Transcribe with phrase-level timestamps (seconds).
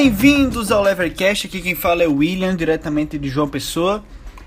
[0.00, 4.00] Bem-vindos ao Levercast, aqui quem fala é o William, diretamente de João Pessoa.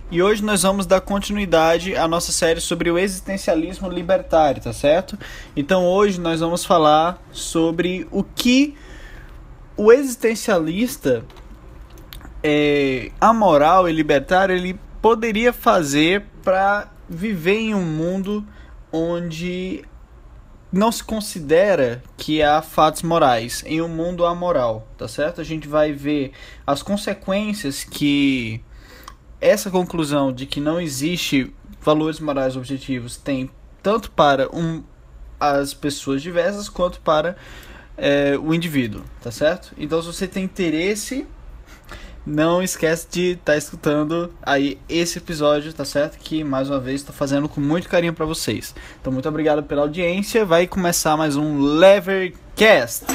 [0.09, 5.19] E hoje nós vamos dar continuidade à nossa série sobre o existencialismo libertário, tá certo?
[5.53, 8.77] Então hoje nós vamos falar sobre o que
[9.75, 11.25] o existencialista
[12.41, 18.41] é, amoral e libertário ele poderia fazer para viver em um mundo
[18.89, 19.83] onde
[20.71, 25.41] não se considera que há fatos morais em um mundo amoral, tá certo?
[25.41, 26.31] A gente vai ver
[26.65, 28.61] as consequências que
[29.41, 33.49] essa conclusão de que não existe valores morais objetivos tem
[33.81, 34.83] tanto para um,
[35.39, 37.35] as pessoas diversas quanto para
[37.97, 39.73] é, o indivíduo, tá certo?
[39.77, 41.27] Então, se você tem interesse,
[42.25, 46.17] não esquece de estar tá escutando aí esse episódio, tá certo?
[46.17, 48.73] Que mais uma vez estou fazendo com muito carinho para vocês.
[48.99, 50.45] Então, muito obrigado pela audiência.
[50.45, 53.05] Vai começar mais um Levercast.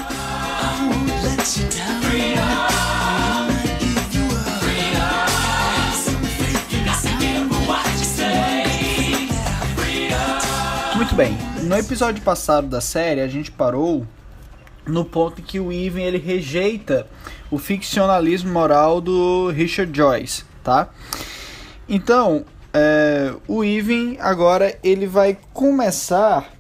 [11.17, 14.07] bem, no episódio passado da série a gente parou
[14.87, 17.07] no ponto em que o Ivan ele rejeita
[17.51, 20.89] o ficcionalismo moral do Richard Joyce, tá?
[21.89, 26.53] Então, é, o Ivan agora ele vai começar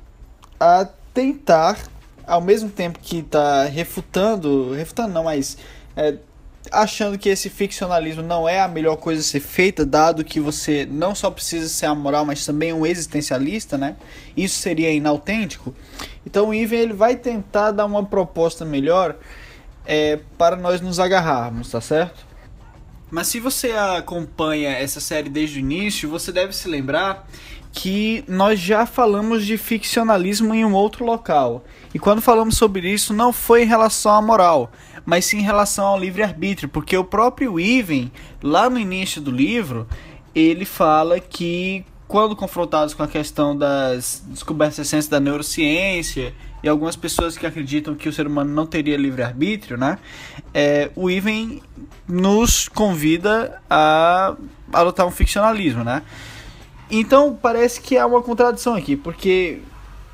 [0.58, 1.78] a tentar,
[2.26, 5.56] ao mesmo tempo que está refutando, refutando não, mas
[5.96, 6.16] é,
[6.72, 10.86] achando que esse ficcionalismo não é a melhor coisa a ser feita, dado que você
[10.90, 13.96] não só precisa ser amoral, mas também um existencialista, né?
[14.36, 15.74] Isso seria inautêntico.
[16.24, 19.16] Então o Ivan ele vai tentar dar uma proposta melhor
[19.84, 22.26] é, para nós nos agarrarmos, tá certo?
[23.10, 27.28] Mas se você acompanha essa série desde o início, você deve se lembrar
[27.76, 31.62] que nós já falamos de ficcionalismo em um outro local.
[31.94, 34.72] E quando falamos sobre isso, não foi em relação à moral,
[35.06, 38.10] mas sim em relação ao livre-arbítrio, porque o próprio Ivan,
[38.42, 39.86] lá no início do livro,
[40.34, 46.96] ele fala que quando confrontados com a questão das descobertas recentes da neurociência e algumas
[46.96, 49.98] pessoas que acreditam que o ser humano não teria livre-arbítrio, né?
[50.52, 51.60] É, o Ivan
[52.08, 54.36] nos convida a
[54.72, 56.02] adotar um ficcionalismo, né?
[56.90, 59.60] Então parece que há uma contradição aqui, porque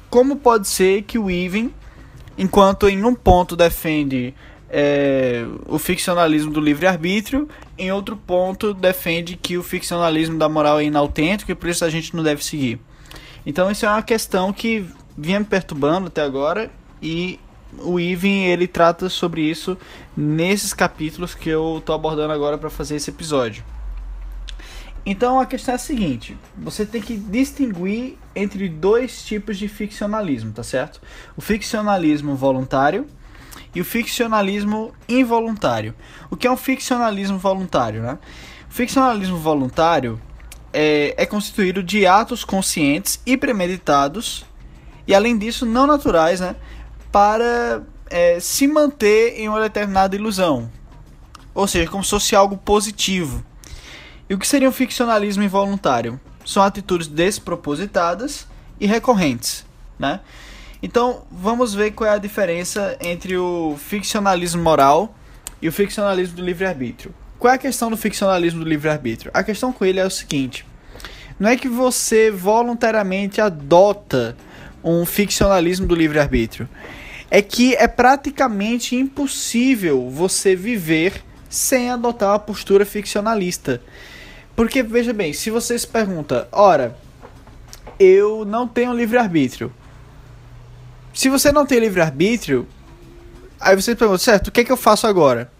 [0.09, 1.71] como pode ser que o Ivan,
[2.37, 4.35] enquanto em um ponto defende
[4.75, 7.47] é, o ficcionalismo do livre-arbítrio,
[7.77, 11.91] em outro ponto defende que o ficcionalismo da moral é inautêntico e por isso a
[11.91, 12.81] gente não deve seguir.
[13.45, 16.71] Então isso é uma questão que vinha me perturbando até agora
[17.03, 17.39] e
[17.81, 19.77] o Ivan ele trata sobre isso
[20.17, 23.63] nesses capítulos que eu estou abordando agora para fazer esse episódio.
[25.05, 30.51] Então a questão é a seguinte: você tem que distinguir entre dois tipos de ficcionalismo,
[30.53, 30.99] tá certo?
[31.37, 33.07] O ficcionalismo voluntário
[33.75, 35.95] e o ficcionalismo involuntário.
[36.31, 38.03] O que é um ficcionalismo voluntário?
[38.03, 38.19] Né?
[38.71, 40.21] O ficcionalismo voluntário
[40.73, 44.45] é, é constituído de atos conscientes e premeditados,
[45.07, 46.57] e além disso, não naturais, né?
[47.11, 50.71] para é, se manter em uma determinada ilusão.
[51.55, 53.45] Ou seja, como se fosse algo positivo.
[54.29, 56.19] E o que seria um ficcionalismo involuntário?
[56.45, 58.47] São atitudes despropositadas
[58.81, 59.65] e recorrentes.
[59.99, 60.21] Né?
[60.83, 65.15] Então, vamos ver qual é a diferença entre o ficcionalismo moral
[65.61, 67.15] e o ficcionalismo do livre-arbítrio.
[67.39, 69.31] Qual é a questão do ficcionalismo do livre-arbítrio?
[69.33, 70.67] A questão com ele é o seguinte:
[71.39, 74.37] não é que você voluntariamente adota
[74.83, 76.69] um ficcionalismo do livre-arbítrio,
[77.31, 83.81] é que é praticamente impossível você viver sem adotar uma postura ficcionalista.
[84.57, 86.97] Porque, veja bem, se você se pergunta, ora,
[87.99, 89.73] eu não tenho livre-arbítrio,
[91.13, 92.67] se você não tem livre-arbítrio,
[93.61, 95.51] aí você pergunta, certo, o que é que eu faço agora?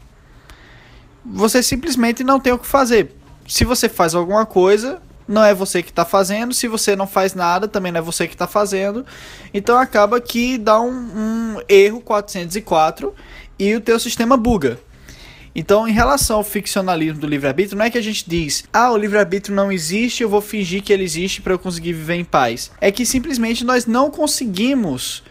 [1.25, 3.15] Você simplesmente não tem o que fazer.
[3.47, 6.53] Se você faz alguma coisa, não é você que está fazendo.
[6.53, 9.05] Se você não faz nada, também não é você que está fazendo.
[9.53, 13.15] Então acaba que dá um, um erro 404
[13.59, 14.79] e o teu sistema buga.
[15.55, 18.97] Então, em relação ao ficcionalismo do livre-arbítrio, não é que a gente diz, ah, o
[18.97, 22.71] livre-arbítrio não existe, eu vou fingir que ele existe para eu conseguir viver em paz.
[22.81, 25.23] É que simplesmente nós não conseguimos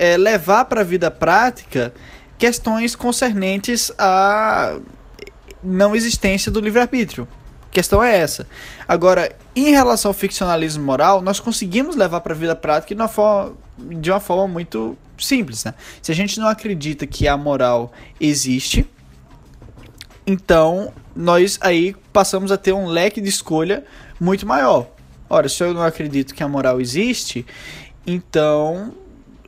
[0.00, 1.92] é, levar para a vida prática
[2.38, 4.78] questões concernentes à
[5.62, 7.28] não existência do livre-arbítrio.
[7.68, 8.46] A questão é essa.
[8.88, 13.08] Agora, em relação ao ficcionalismo moral, nós conseguimos levar para a vida prática de uma,
[13.08, 15.66] forma, de uma forma muito simples.
[15.66, 15.74] Né?
[16.00, 18.88] Se a gente não acredita que a moral existe,
[20.26, 23.84] então nós aí passamos a ter um leque de escolha
[24.18, 24.88] muito maior.
[25.28, 27.44] Ora, se eu não acredito que a moral existe,
[28.06, 28.94] então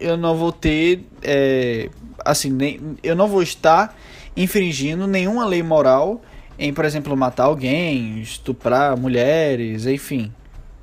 [0.03, 1.89] eu não vou ter, é,
[2.25, 3.97] assim, nem, eu não vou estar
[4.37, 6.23] infringindo nenhuma lei moral
[6.59, 10.33] em, por exemplo, matar alguém, estuprar mulheres, enfim.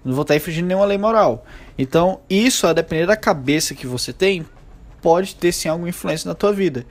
[0.04, 1.46] Não vou estar infringindo nenhuma lei moral.
[1.78, 4.46] Então, isso, a depender da cabeça que você tem,
[5.02, 6.86] pode ter sim alguma influência na tua vida.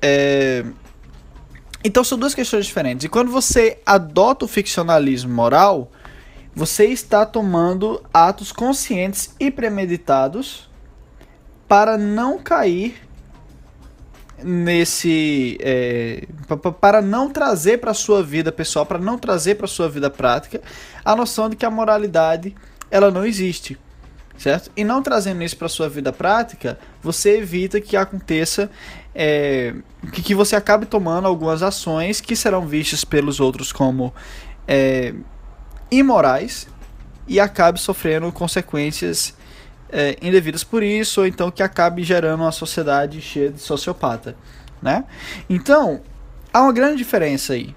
[0.00, 0.64] É...
[1.84, 3.04] Então, são duas questões diferentes.
[3.04, 5.92] E quando você adota o ficcionalismo moral,
[6.54, 10.67] você está tomando atos conscientes e premeditados
[11.68, 13.08] para não cair
[14.42, 16.26] nesse é,
[16.80, 20.60] para não trazer para sua vida pessoal, para não trazer para sua vida prática
[21.04, 22.54] a noção de que a moralidade
[22.90, 23.76] ela não existe,
[24.38, 24.70] certo?
[24.76, 28.70] E não trazendo isso para sua vida prática, você evita que aconteça
[29.14, 29.74] é,
[30.12, 34.14] que, que você acabe tomando algumas ações que serão vistas pelos outros como
[34.66, 35.12] é,
[35.90, 36.68] imorais
[37.26, 39.34] e acabe sofrendo consequências
[39.90, 44.36] é, indevidas por isso, ou então que acabe gerando uma sociedade cheia de sociopata,
[44.82, 45.04] né?
[45.48, 46.00] Então,
[46.52, 47.74] há uma grande diferença aí.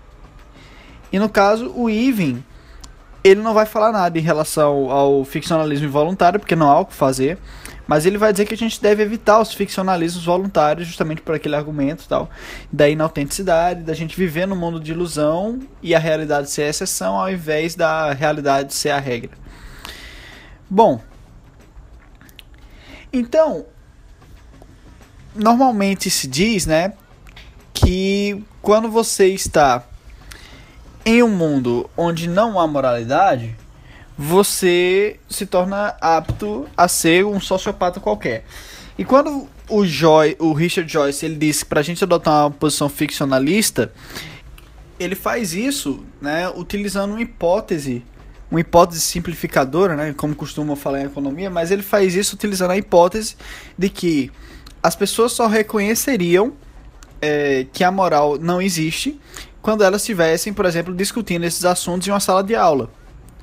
[1.11, 2.43] E no caso, o Even,
[3.23, 6.93] ele não vai falar nada em relação ao ficcionalismo involuntário, porque não há o que
[6.93, 7.37] fazer,
[7.87, 11.55] mas ele vai dizer que a gente deve evitar os ficcionalismos voluntários, justamente por aquele
[11.55, 12.29] argumento tal,
[12.71, 17.19] da inautenticidade, da gente viver no mundo de ilusão e a realidade ser a exceção,
[17.19, 19.31] ao invés da realidade ser a regra.
[20.69, 21.01] Bom,
[23.11, 23.65] então,
[25.35, 26.93] normalmente se diz, né,
[27.73, 29.83] que quando você está
[31.05, 33.55] em um mundo onde não há moralidade,
[34.17, 38.45] você se torna apto a ser um sociopata qualquer.
[38.97, 42.87] E quando o Joy, o Richard Joyce, ele disse para a gente adotar uma posição
[42.87, 43.91] ficcionalista,
[44.99, 48.03] ele faz isso, né, utilizando uma hipótese
[48.51, 52.77] uma hipótese simplificadora, né, como costuma falar em economia, mas ele faz isso utilizando a
[52.77, 53.37] hipótese
[53.77, 54.29] de que
[54.83, 56.53] as pessoas só reconheceriam
[57.21, 59.17] é, que a moral não existe
[59.61, 62.89] quando elas estivessem, por exemplo, discutindo esses assuntos em uma sala de aula,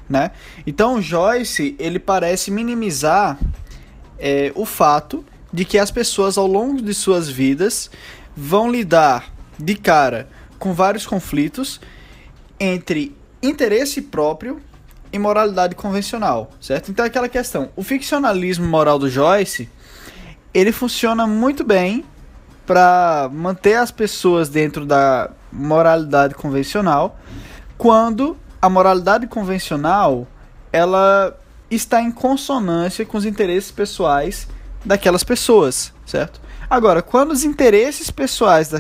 [0.09, 0.33] né?
[0.67, 3.39] Então Joyce ele parece minimizar
[4.19, 7.91] é, o fato de que as pessoas ao longo de suas vidas
[8.37, 10.29] vão lidar de cara
[10.59, 11.81] com vários conflitos
[12.61, 14.61] entre interesse próprio
[15.13, 16.91] e moralidade convencional, certo?
[16.91, 19.69] Então é aquela questão, o ficcionalismo moral do Joyce,
[20.53, 22.05] ele funciona muito bem
[22.67, 27.19] para manter as pessoas dentro da moralidade convencional,
[27.77, 30.27] quando a moralidade convencional
[30.73, 31.39] ela
[31.71, 34.47] está em consonância com os interesses pessoais
[34.85, 36.41] daquelas pessoas, certo?
[36.69, 38.71] Agora, quando os interesses pessoais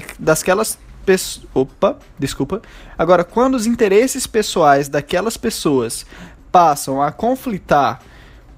[1.08, 2.60] daquelas Opa, desculpa.
[2.96, 6.04] Agora, quando os interesses pessoais daquelas pessoas
[6.52, 8.00] passam a conflitar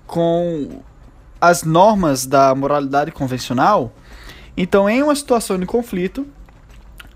[0.07, 0.83] com
[1.41, 3.93] as normas da moralidade convencional,
[4.57, 6.27] então em uma situação de conflito,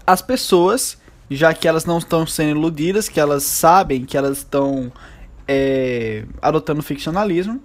[0.06, 0.96] as pessoas,
[1.30, 4.92] já que elas não estão sendo iludidas, que elas sabem que elas estão
[5.48, 7.60] é, adotando ficcionalismo,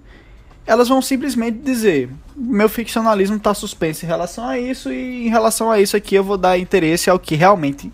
[0.66, 2.10] elas vão simplesmente dizer:
[2.42, 6.24] meu ficcionalismo está suspenso em relação a isso, e em relação a isso aqui eu
[6.24, 7.92] vou dar interesse ao que realmente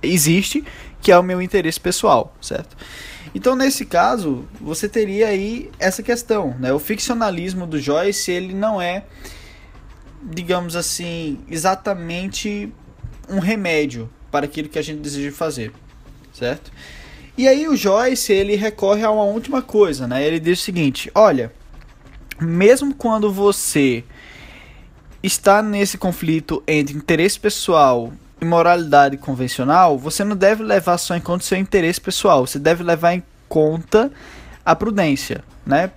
[0.00, 0.64] existe,
[1.02, 2.76] que é o meu interesse pessoal, certo?
[3.34, 6.72] Então, nesse caso, você teria aí essa questão, né?
[6.72, 9.04] O ficcionalismo do Joyce, ele não é,
[10.22, 12.72] digamos assim, exatamente
[13.28, 15.72] um remédio para aquilo que a gente deseja fazer,
[16.32, 16.70] certo?
[17.36, 20.24] E aí o Joyce, ele recorre a uma última coisa, né?
[20.24, 21.52] Ele diz o seguinte: olha,
[22.40, 24.04] mesmo quando você
[25.22, 31.20] está nesse conflito entre interesse pessoal e moralidade convencional, você não deve levar só em
[31.20, 34.12] conta o seu interesse pessoal, você deve levar em conta
[34.64, 35.90] a prudência, né?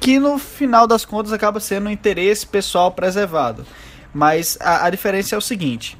[0.00, 3.64] Que no final das contas acaba sendo um interesse pessoal preservado.
[4.12, 5.96] Mas a, a diferença é o seguinte: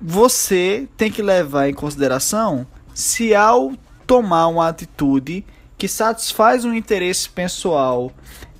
[0.00, 3.72] você tem que levar em consideração se ao
[4.06, 5.44] tomar uma atitude
[5.78, 8.12] que satisfaz um interesse pessoal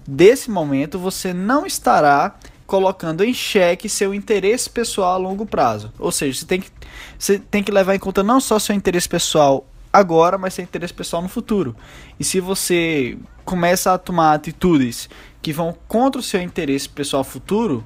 [0.07, 5.93] desse momento, você não estará colocando em xeque seu interesse pessoal a longo prazo.
[5.99, 6.71] Ou seja, você tem que,
[7.19, 10.93] você tem que levar em conta não só seu interesse pessoal agora, mas seu interesse
[10.93, 11.75] pessoal no futuro.
[12.19, 15.09] E se você começa a tomar atitudes
[15.41, 17.85] que vão contra o seu interesse pessoal futuro,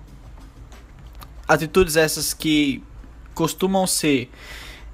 [1.47, 2.83] atitudes essas que
[3.35, 4.31] costumam ser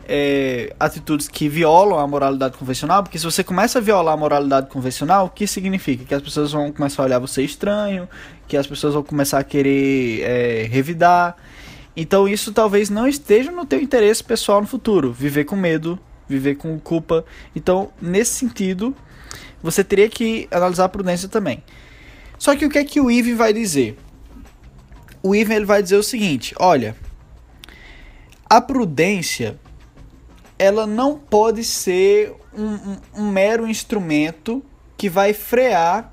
[0.09, 4.69] é, atitudes que violam a moralidade convencional, porque se você começa a violar a moralidade
[4.69, 6.05] convencional, o que significa?
[6.05, 8.09] Que as pessoas vão começar a olhar você estranho,
[8.47, 11.37] que as pessoas vão começar a querer é, revidar.
[11.97, 15.99] Então isso talvez não esteja no teu interesse pessoal no futuro, viver com medo,
[16.29, 17.25] viver com culpa.
[17.55, 18.95] Então, nesse sentido,
[19.63, 21.63] você teria que analisar a prudência também.
[22.39, 23.99] Só que o que é que o Ivan vai dizer?
[25.23, 26.95] O Ivan ele vai dizer o seguinte: olha,
[28.49, 29.59] a prudência
[30.59, 34.63] ela não pode ser um, um, um mero instrumento
[34.97, 36.13] que vai frear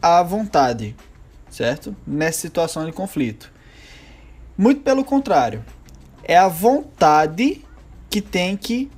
[0.00, 0.94] a vontade,
[1.50, 1.96] certo?
[2.06, 3.52] Nessa situação de conflito.
[4.56, 5.64] Muito pelo contrário,
[6.22, 7.64] é a vontade
[8.10, 8.90] que tem que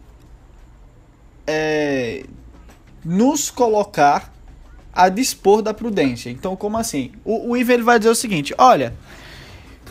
[1.46, 2.24] é,
[3.04, 4.32] nos colocar
[4.92, 6.30] a dispor da prudência.
[6.30, 7.12] Então, como assim?
[7.24, 8.94] O, o Iver vai dizer o seguinte: olha,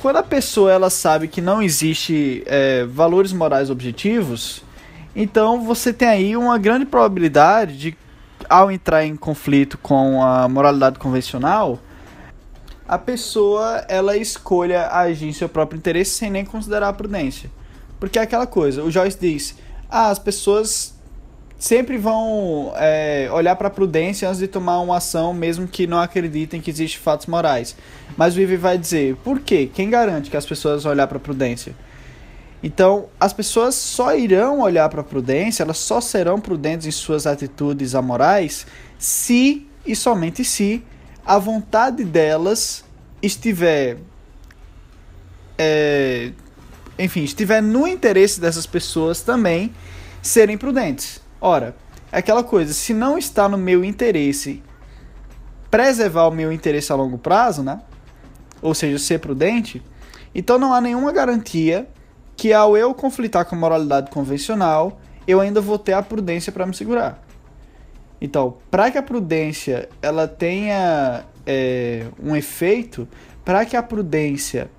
[0.02, 4.64] quando a pessoa ela sabe que não existe é, valores morais objetivos,
[5.16, 7.98] então você tem aí uma grande probabilidade de,
[8.50, 11.80] ao entrar em conflito com a moralidade convencional,
[12.88, 17.50] a pessoa ela escolha agir em seu próprio interesse sem nem considerar a prudência.
[18.00, 19.56] Porque é aquela coisa, o Joyce diz,
[19.90, 20.94] ah, as pessoas
[21.62, 26.00] sempre vão é, olhar para a prudência antes de tomar uma ação, mesmo que não
[26.00, 27.76] acreditem que existem fatos morais.
[28.18, 29.70] Mas o Ivy vai dizer, por quê?
[29.72, 31.76] Quem garante que as pessoas vão olhar para a prudência?
[32.64, 37.26] Então, as pessoas só irão olhar para a prudência, elas só serão prudentes em suas
[37.26, 38.68] atitudes amorais
[39.00, 40.84] se e somente se
[41.26, 42.84] a vontade delas
[43.22, 43.98] estiver.
[45.58, 46.32] É,
[47.00, 49.74] enfim, estiver no interesse dessas pessoas também
[50.22, 51.20] serem prudentes.
[51.40, 51.76] Ora,
[52.12, 54.62] é aquela coisa, se não está no meu interesse
[55.72, 57.82] preservar o meu interesse a longo prazo, né?
[58.62, 59.82] Ou seja, ser prudente,
[60.36, 61.88] então não há nenhuma garantia
[62.42, 66.66] que ao eu conflitar com a moralidade convencional, eu ainda vou ter a prudência para
[66.66, 67.24] me segurar.
[68.20, 73.08] Então, para que a prudência ela tenha é, um efeito,
[73.46, 74.72] para que a prudência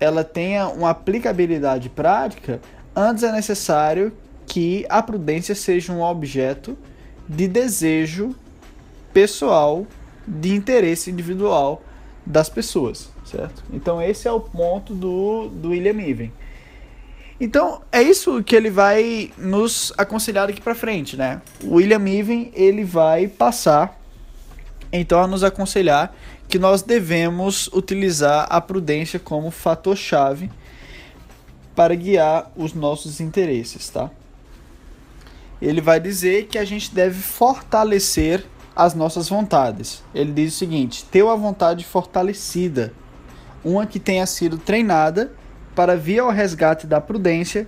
[0.00, 2.58] ela tenha uma aplicabilidade prática,
[2.96, 4.10] antes é necessário
[4.46, 6.74] que a prudência seja um objeto
[7.28, 8.34] de desejo
[9.12, 9.86] pessoal,
[10.26, 11.82] de interesse individual
[12.24, 13.62] das pessoas, certo?
[13.70, 16.32] Então esse é o ponto do, do William Even.
[17.40, 21.42] Então é isso que ele vai nos aconselhar daqui para frente, né?
[21.64, 24.00] William Even ele vai passar
[24.92, 26.14] então a nos aconselhar
[26.48, 30.50] que nós devemos utilizar a prudência como fator chave
[31.74, 34.08] para guiar os nossos interesses, tá?
[35.60, 40.02] ele vai dizer que a gente deve fortalecer as nossas vontades.
[40.14, 42.92] Ele diz o seguinte: ter uma vontade fortalecida,
[43.64, 45.32] uma que tenha sido treinada
[45.74, 47.66] para vir ao resgate da prudência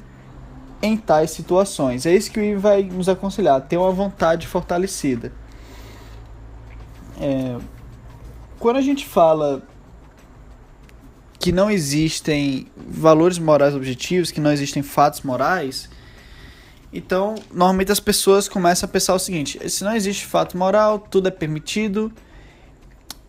[0.83, 2.07] em tais situações.
[2.07, 5.33] É isso que o Ivo vai nos aconselhar: ter uma vontade fortalecida.
[7.21, 7.57] É,
[8.59, 9.63] quando a gente fala
[11.39, 15.89] que não existem valores morais objetivos, que não existem fatos morais,
[16.93, 21.29] então, normalmente as pessoas começam a pensar o seguinte: se não existe fato moral, tudo
[21.29, 22.13] é permitido.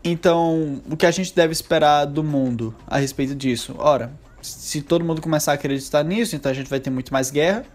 [0.04, 3.76] Então, o que a gente deve esperar do mundo a respeito disso?
[3.78, 4.14] Ora,
[4.48, 7.66] se todo mundo começar a acreditar nisso, então a gente vai ter muito mais guerra,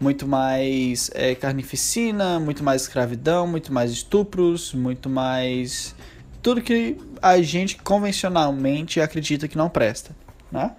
[0.00, 5.94] muito mais é, carnificina, muito mais escravidão, muito mais estupros, muito mais.
[6.42, 10.14] tudo que a gente convencionalmente acredita que não presta,
[10.50, 10.72] né?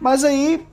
[0.00, 0.64] Mas aí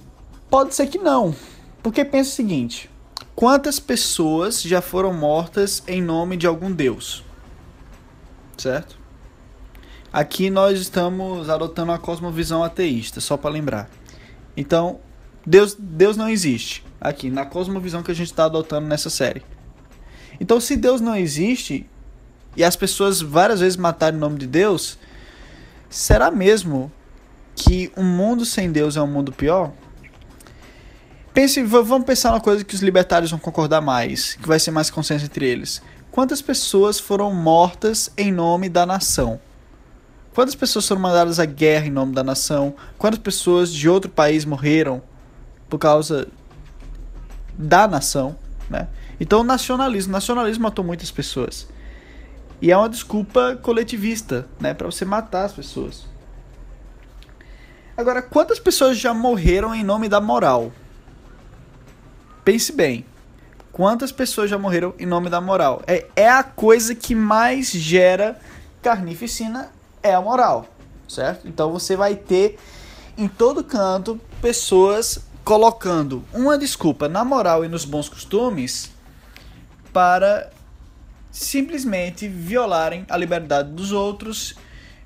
[0.49, 1.35] pode ser que não.
[1.83, 2.89] Porque pensa o seguinte:
[3.35, 7.23] quantas pessoas já foram mortas em nome de algum deus?
[8.57, 9.04] Certo?
[10.15, 13.89] Aqui nós estamos adotando uma cosmovisão ateísta, só para lembrar.
[14.55, 15.01] Então,
[15.45, 19.43] Deus, Deus não existe aqui na cosmovisão que a gente está adotando nessa série.
[20.39, 21.85] Então, se Deus não existe
[22.55, 24.97] e as pessoas várias vezes mataram em nome de Deus,
[25.89, 26.89] será mesmo
[27.53, 29.73] que um mundo sem Deus é um mundo pior?
[31.33, 34.89] Pense, vamos pensar uma coisa que os libertários vão concordar mais, que vai ser mais
[34.89, 35.81] consenso entre eles.
[36.09, 39.41] Quantas pessoas foram mortas em nome da nação?
[40.35, 42.75] Quantas pessoas foram mandadas à guerra em nome da nação?
[42.97, 45.01] Quantas pessoas de outro país morreram
[45.69, 46.27] por causa
[47.57, 48.35] da nação?
[48.69, 48.89] Né?
[49.17, 50.11] Então, o nacionalismo.
[50.11, 51.69] O nacionalismo matou muitas pessoas.
[52.61, 56.05] E é uma desculpa coletivista né, para você matar as pessoas.
[57.95, 60.69] Agora, quantas pessoas já morreram em nome da moral?
[62.43, 63.05] Pense bem.
[63.71, 65.81] Quantas pessoas já morreram em nome da moral?
[65.87, 68.37] É, é a coisa que mais gera
[68.81, 69.71] carnificina
[70.05, 70.65] é a moral,
[71.07, 71.47] certo?
[71.47, 72.57] Então você vai ter
[73.17, 78.91] em todo canto pessoas colocando uma desculpa na moral e nos bons costumes
[79.93, 80.49] para
[81.31, 84.55] simplesmente violarem a liberdade dos outros,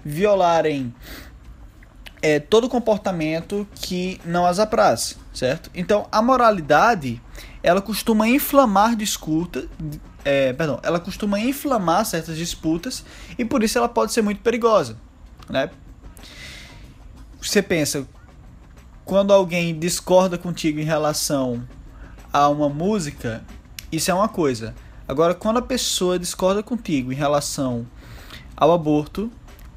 [0.03, 0.93] violarem
[2.21, 5.71] é, todo comportamento que não as apraz certo?
[5.73, 7.21] Então, a moralidade,
[7.63, 9.67] ela costuma inflamar disputa,
[10.23, 13.03] é, perdão, ela costuma inflamar certas disputas
[13.37, 14.97] e por isso ela pode ser muito perigosa,
[15.49, 15.69] né?
[17.41, 18.05] Você pensa,
[19.05, 21.65] quando alguém discorda contigo em relação
[22.31, 23.43] a uma música,
[23.91, 24.75] isso é uma coisa.
[25.07, 27.87] Agora, quando a pessoa discorda contigo em relação
[28.55, 29.31] ao aborto,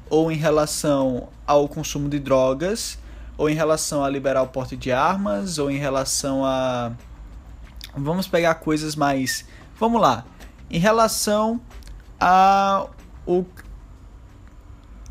[0.09, 2.99] ou em relação ao consumo de drogas,
[3.35, 6.91] ou em relação a liberar o porte de armas, ou em relação a.
[7.95, 9.45] Vamos pegar coisas mais.
[9.79, 10.23] Vamos lá.
[10.69, 11.61] Em relação
[12.19, 12.87] a
[13.25, 13.45] o,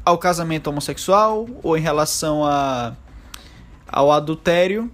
[0.05, 2.95] ao casamento homossexual, ou em relação a,
[3.87, 4.91] ao adultério,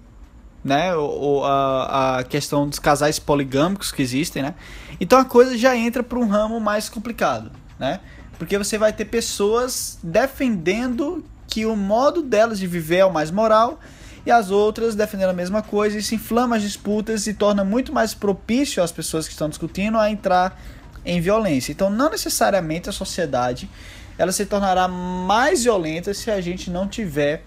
[0.63, 0.95] né?
[0.95, 4.55] Ou a, a questão dos casais poligâmicos que existem, né?
[5.01, 8.01] Então a coisa já entra para um ramo mais complicado, né?
[8.39, 13.31] Porque você vai ter pessoas defendendo que o modo delas de viver é o mais
[13.31, 13.81] moral
[14.29, 15.99] e as outras defendendo a mesma coisa.
[15.99, 20.11] Isso inflama as disputas e torna muito mais propício às pessoas que estão discutindo a
[20.11, 20.61] entrar
[21.05, 21.73] em violência.
[21.73, 23.69] Então, não necessariamente a sociedade
[24.17, 27.45] ela se tornará mais violenta se a gente não tiver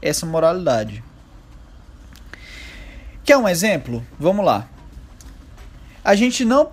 [0.00, 1.02] essa moralidade.
[3.24, 4.04] Quer um exemplo?
[4.18, 4.68] Vamos lá
[6.04, 6.68] a gente não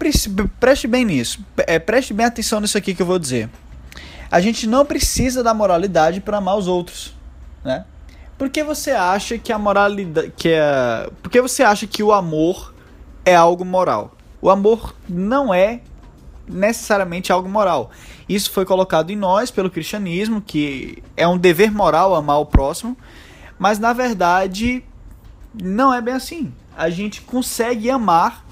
[0.59, 3.49] preste bem nisso, é, preste bem atenção nisso aqui que eu vou dizer.
[4.29, 7.15] A gente não precisa da moralidade para amar os outros,
[7.63, 7.85] né?
[8.41, 12.73] Porque você acha que a moralidade, que é, porque você acha que o amor
[13.23, 14.17] é algo moral?
[14.41, 15.81] O amor não é
[16.47, 17.91] necessariamente algo moral.
[18.27, 22.97] Isso foi colocado em nós pelo cristianismo, que é um dever moral amar o próximo,
[23.59, 24.83] mas na verdade
[25.53, 26.51] não é bem assim.
[26.75, 28.43] A gente consegue amar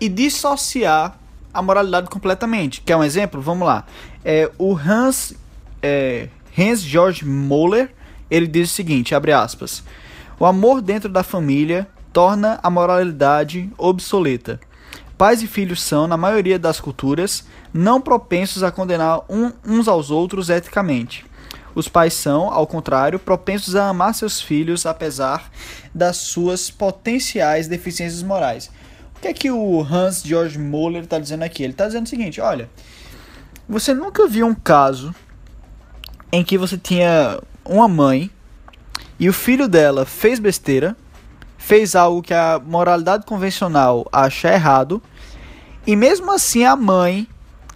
[0.00, 1.18] e dissociar
[1.52, 2.80] a moralidade completamente.
[2.82, 3.40] Quer um exemplo?
[3.42, 3.84] Vamos lá.
[4.24, 5.34] É, o Hans,
[5.82, 7.97] é, Hans Georg Moller
[8.30, 9.82] ele diz o seguinte, abre aspas,
[10.38, 14.60] o amor dentro da família torna a moralidade obsoleta.
[15.16, 20.10] Pais e filhos são, na maioria das culturas, não propensos a condenar um, uns aos
[20.10, 21.26] outros eticamente.
[21.74, 25.50] Os pais são, ao contrário, propensos a amar seus filhos apesar
[25.94, 28.70] das suas potenciais deficiências morais.
[29.16, 31.64] O que é que o Hans Georg Moller está dizendo aqui?
[31.64, 32.70] Ele está dizendo o seguinte: olha,
[33.68, 35.14] você nunca viu um caso
[36.30, 38.30] em que você tinha uma mãe
[39.20, 40.96] e o filho dela fez besteira,
[41.56, 45.02] fez algo que a moralidade convencional acha errado,
[45.86, 47.28] e mesmo assim a mãe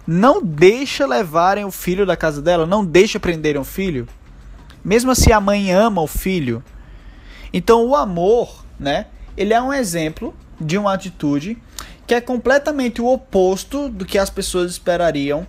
[0.05, 4.07] não deixa levarem o filho da casa dela, não deixa prenderem o filho,
[4.83, 6.63] mesmo assim a mãe ama o filho.
[7.53, 9.07] Então o amor, né?
[9.37, 11.57] Ele é um exemplo de uma atitude
[12.05, 15.47] que é completamente o oposto do que as pessoas esperariam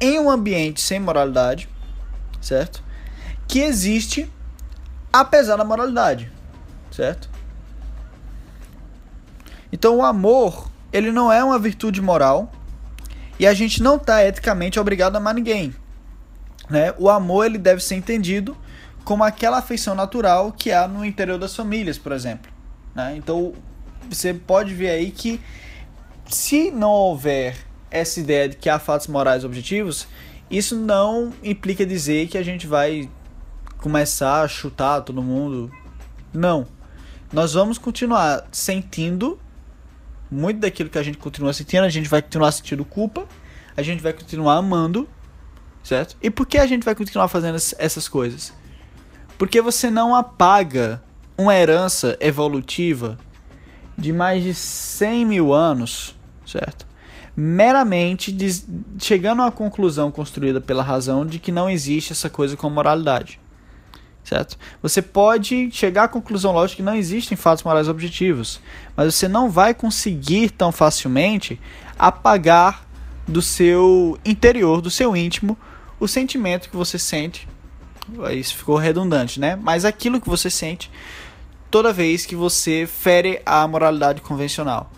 [0.00, 1.68] em um ambiente sem moralidade,
[2.40, 2.82] certo?
[3.50, 4.30] Que existe
[5.12, 6.30] apesar da moralidade,
[6.92, 7.28] certo?
[9.72, 12.52] Então o amor, ele não é uma virtude moral
[13.40, 15.74] e a gente não está eticamente obrigado a amar ninguém,
[16.68, 16.94] né?
[16.96, 18.56] O amor ele deve ser entendido
[19.04, 22.52] como aquela afeição natural que há no interior das famílias, por exemplo.
[22.94, 23.16] Né?
[23.16, 23.52] Então
[24.08, 25.40] você pode ver aí que
[26.26, 27.56] se não houver
[27.90, 30.06] essa ideia de que há fatos morais objetivos,
[30.48, 33.10] isso não implica dizer que a gente vai
[33.80, 35.72] começar a chutar todo mundo.
[36.32, 36.66] Não.
[37.32, 39.38] Nós vamos continuar sentindo
[40.30, 43.26] muito daquilo que a gente continua sentindo, a gente vai continuar sentindo culpa,
[43.76, 45.08] a gente vai continuar amando,
[45.82, 46.16] certo?
[46.22, 48.52] E por que a gente vai continuar fazendo essas coisas?
[49.36, 51.02] Porque você não apaga
[51.36, 53.18] uma herança evolutiva
[53.96, 56.14] de mais de 100 mil anos,
[56.46, 56.86] certo?
[57.34, 58.36] Meramente
[58.98, 63.40] chegando uma conclusão construída pela razão de que não existe essa coisa como moralidade,
[64.30, 64.56] certo?
[64.80, 68.60] Você pode chegar à conclusão lógica que não existem fatos morais objetivos,
[68.96, 71.60] mas você não vai conseguir tão facilmente
[71.98, 72.86] apagar
[73.26, 75.58] do seu interior, do seu íntimo,
[75.98, 77.48] o sentimento que você sente.
[78.32, 79.56] Isso ficou redundante, né?
[79.56, 80.90] Mas aquilo que você sente
[81.68, 84.92] toda vez que você fere a moralidade convencional.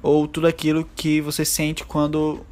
[0.00, 2.46] Ou tudo aquilo que você sente quando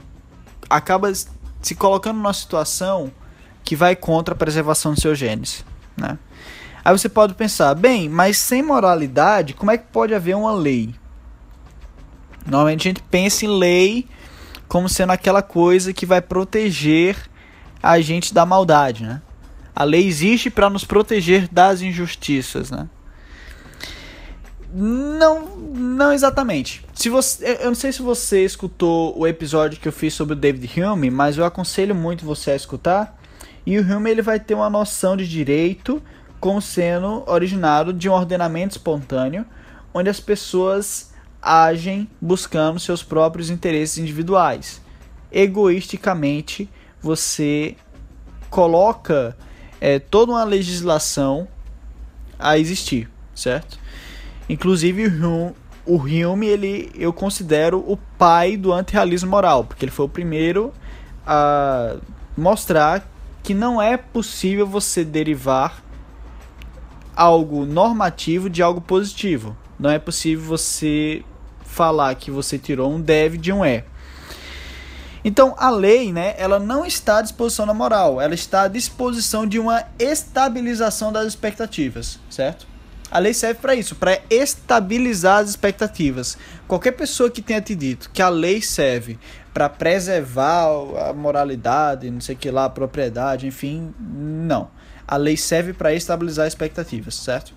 [0.69, 1.13] acaba
[1.61, 3.13] se colocando numa situação
[3.65, 5.65] que vai contra a preservação dos seus genes,
[5.97, 6.19] né?
[6.85, 10.95] Aí você pode pensar, bem, mas sem moralidade, como é que pode haver uma lei?
[12.45, 14.09] Normalmente a gente pensa em lei
[14.67, 17.17] como sendo aquela coisa que vai proteger
[17.83, 19.23] a gente da maldade, né?
[19.75, 22.89] A lei existe para nos proteger das injustiças, né?
[24.75, 26.85] Não, não exatamente.
[26.95, 30.37] Se você, eu não sei se você escutou o episódio que eu fiz sobre o
[30.37, 33.22] David Hume, mas eu aconselho muito você a escutar.
[33.65, 36.03] E o Hume ele vai ter uma noção de direito
[36.41, 39.47] como sendo originado de um ordenamento espontâneo,
[39.95, 44.81] onde as pessoas agem buscando seus próprios interesses individuais.
[45.31, 46.69] Egoisticamente,
[47.01, 47.77] você
[48.51, 49.37] coloca
[49.81, 51.47] é, toda uma legislação
[52.39, 53.79] a existir, certo?
[54.49, 60.07] Inclusive o o Hume ele eu considero o pai do antirrealismo moral, porque ele foi
[60.07, 60.73] o primeiro
[61.27, 61.97] a
[62.37, 63.12] mostrar
[63.43, 65.83] que não é possível você derivar
[67.15, 69.57] algo normativo de algo positivo.
[69.79, 71.25] Não é possível você
[71.65, 73.85] falar que você tirou um deve de um é.
[75.25, 79.47] Então a lei, né, ela não está à disposição da moral, ela está à disposição
[79.47, 82.67] de uma estabilização das expectativas, certo?
[83.11, 86.39] A lei serve para isso, para estabilizar as expectativas.
[86.67, 89.19] Qualquer pessoa que tenha te dito que a lei serve
[89.53, 90.67] para preservar
[91.09, 94.71] a moralidade, não sei que lá, a propriedade, enfim, não.
[95.07, 97.53] A lei serve para estabilizar as expectativas, certo?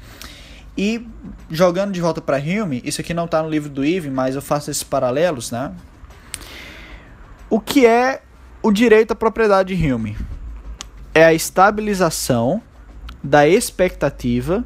[0.78, 1.08] E
[1.50, 4.42] jogando de volta para Hume, isso aqui não está no livro do Ive, mas eu
[4.42, 5.72] faço esses paralelos, né?
[7.50, 8.22] O que é
[8.62, 10.18] o direito à propriedade de Hume?
[11.14, 12.62] É a estabilização
[13.24, 14.66] da expectativa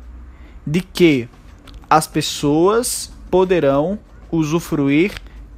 [0.65, 1.29] de que
[1.87, 3.99] as pessoas poderão
[4.31, 5.13] usufruir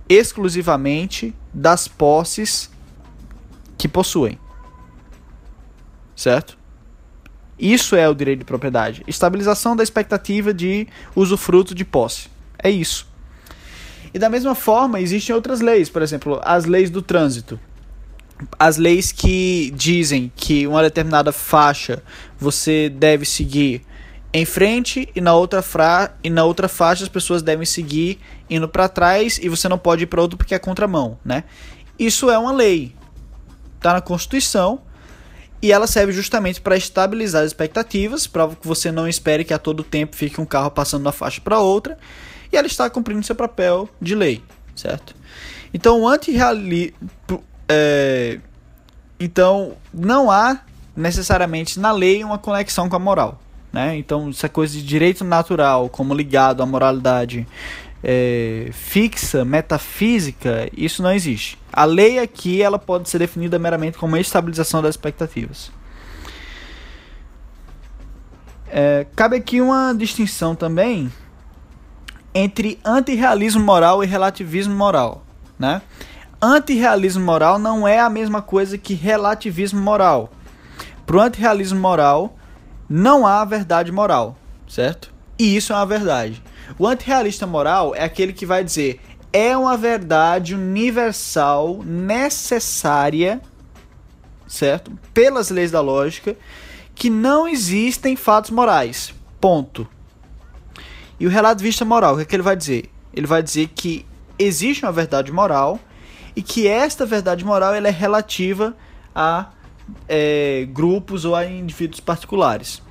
[0.10, 2.70] exclusivamente das posses
[3.78, 4.38] que possuem.
[6.16, 6.58] Certo?
[7.58, 9.04] Isso é o direito de propriedade.
[9.08, 12.28] Estabilização da expectativa de usufruto de posse.
[12.58, 13.08] É isso.
[14.14, 17.60] E da mesma forma, existem outras leis, por exemplo, as leis do trânsito.
[18.58, 22.02] As leis que dizem que uma determinada faixa
[22.40, 23.84] você deve seguir
[24.34, 28.68] em frente e na outra fra e na outra faixa as pessoas devem seguir indo
[28.68, 31.44] para trás e você não pode ir para outro porque é contramão, né?
[32.00, 32.96] Isso é uma lei.
[33.80, 34.82] Tá na Constituição
[35.62, 39.60] e ela serve justamente para estabilizar as expectativas, para que você não espere que a
[39.60, 41.98] todo tempo fique um carro passando da faixa para outra,
[42.52, 44.44] e ela está cumprindo seu papel de lei,
[44.76, 45.16] certo?
[45.72, 46.10] Então, o
[47.70, 48.40] é,
[49.20, 50.62] então não há
[50.96, 53.40] necessariamente na lei uma conexão com a moral.
[53.72, 53.98] Né?
[53.98, 57.48] Então, essa coisa de direito natural como ligado à moralidade
[58.04, 61.58] é, fixa, metafísica, isso não existe.
[61.72, 65.72] A lei aqui ela pode ser definida meramente como estabilização das expectativas.
[68.68, 71.12] É, cabe aqui uma distinção também
[72.34, 75.26] entre antirrealismo moral e relativismo moral.
[75.60, 75.82] Né?
[76.42, 80.32] Antirrealismo moral não é a mesma coisa que relativismo moral.
[81.06, 82.38] Para o antirrealismo moral,
[82.94, 85.14] não há verdade moral, certo?
[85.40, 86.44] E isso é uma verdade.
[86.78, 89.00] O antirrealista moral é aquele que vai dizer
[89.32, 93.42] é uma verdade universal necessária,
[94.46, 94.92] certo?
[95.14, 96.36] Pelas leis da lógica,
[96.94, 99.14] que não existem fatos morais.
[99.40, 99.88] Ponto.
[101.18, 102.92] E o relativista moral, o que, é que ele vai dizer?
[103.14, 104.06] Ele vai dizer que
[104.38, 105.80] existe uma verdade moral
[106.36, 108.76] e que esta verdade moral ela é relativa
[109.16, 109.48] a
[110.08, 112.82] é, grupos ou a indivíduos particulares.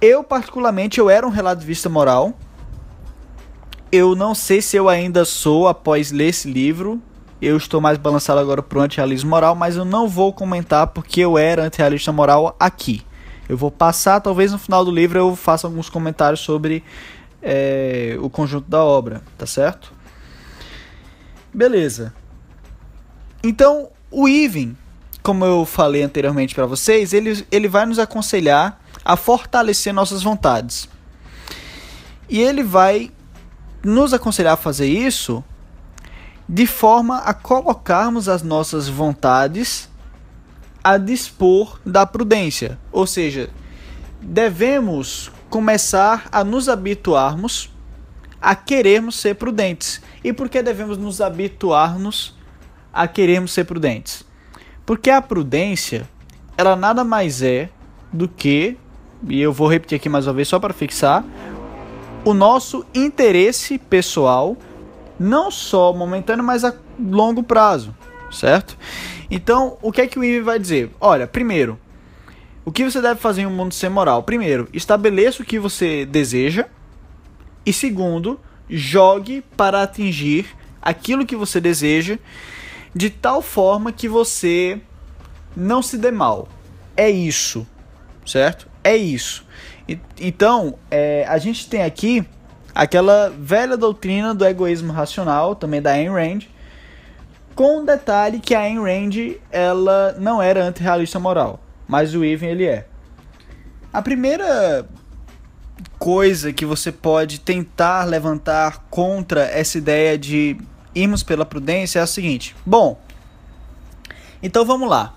[0.00, 2.34] Eu, particularmente, eu era um relativista moral.
[3.90, 7.00] Eu não sei se eu ainda sou após ler esse livro.
[7.40, 11.20] Eu estou mais balançado agora para o antirrealismo moral, mas eu não vou comentar porque
[11.20, 13.02] eu era antirrealista moral aqui.
[13.48, 16.82] Eu vou passar, talvez no final do livro eu faça alguns comentários sobre
[17.40, 19.92] é, o conjunto da obra, tá certo?
[21.54, 22.12] Beleza.
[23.42, 24.74] Então, o Ivan
[25.26, 30.88] como eu falei anteriormente para vocês, ele, ele vai nos aconselhar a fortalecer nossas vontades.
[32.28, 33.10] E ele vai
[33.82, 35.42] nos aconselhar a fazer isso
[36.48, 39.90] de forma a colocarmos as nossas vontades
[40.84, 42.78] a dispor da prudência.
[42.92, 43.50] Ou seja,
[44.22, 47.68] devemos começar a nos habituarmos
[48.40, 50.00] a querermos ser prudentes.
[50.22, 52.32] E por que devemos nos habituarmos
[52.92, 54.25] a querermos ser prudentes?
[54.86, 56.08] Porque a prudência,
[56.56, 57.68] ela nada mais é
[58.12, 58.78] do que,
[59.28, 61.24] e eu vou repetir aqui mais uma vez só para fixar,
[62.24, 64.56] o nosso interesse pessoal,
[65.18, 67.94] não só momentâneo, mas a longo prazo,
[68.30, 68.78] certo?
[69.28, 70.90] Então, o que é que o Ive vai dizer?
[71.00, 71.78] Olha, primeiro,
[72.64, 74.22] o que você deve fazer em um mundo sem moral?
[74.22, 76.66] Primeiro, estabeleça o que você deseja.
[77.64, 80.46] E segundo, jogue para atingir
[80.80, 82.18] aquilo que você deseja
[82.96, 84.80] de tal forma que você
[85.54, 86.48] não se dê mal.
[86.96, 87.66] É isso,
[88.24, 88.66] certo?
[88.82, 89.44] É isso.
[89.86, 92.26] E, então, é, a gente tem aqui
[92.74, 96.46] aquela velha doutrina do egoísmo racional, também da Ayn Rand,
[97.54, 102.46] com o detalhe que a Ayn Rand ela não era antirrealista moral, mas o Ivan
[102.46, 102.86] ele é.
[103.92, 104.86] A primeira
[105.98, 110.56] coisa que você pode tentar levantar contra essa ideia de
[110.96, 112.98] irmos pela prudência é o seguinte: bom,
[114.42, 115.14] então vamos lá.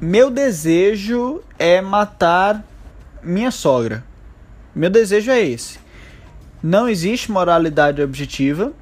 [0.00, 2.62] Meu desejo é matar
[3.22, 4.04] minha sogra.
[4.74, 5.78] Meu desejo é esse.
[6.62, 8.72] Não existe moralidade objetiva,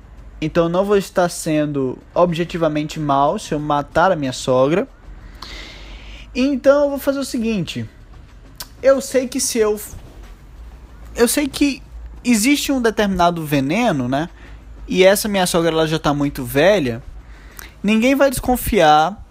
[0.40, 4.88] então não vou estar sendo objetivamente mal se eu matar a minha sogra.
[6.34, 7.88] Então eu vou fazer o seguinte:
[8.82, 9.80] eu sei que se eu
[11.14, 11.80] eu sei que
[12.24, 14.28] existe um determinado veneno, né?
[14.86, 17.02] E essa minha sogra ela já tá muito velha.
[17.82, 19.22] Ninguém vai desconfiar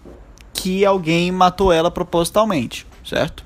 [0.52, 3.44] que alguém matou ela propositalmente, certo?